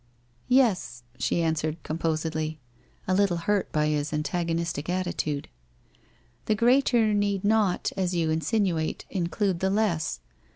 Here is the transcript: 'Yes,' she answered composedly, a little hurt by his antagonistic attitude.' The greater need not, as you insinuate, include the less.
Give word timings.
'Yes,' 0.47 1.03
she 1.19 1.43
answered 1.43 1.83
composedly, 1.83 2.59
a 3.07 3.13
little 3.13 3.37
hurt 3.37 3.71
by 3.71 3.85
his 3.89 4.11
antagonistic 4.11 4.89
attitude.' 4.89 5.47
The 6.47 6.55
greater 6.55 7.13
need 7.13 7.43
not, 7.43 7.91
as 7.95 8.15
you 8.15 8.31
insinuate, 8.31 9.05
include 9.11 9.59
the 9.59 9.69
less. 9.69 10.19